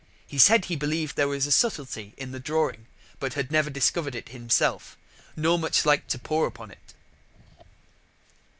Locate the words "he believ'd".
0.65-1.15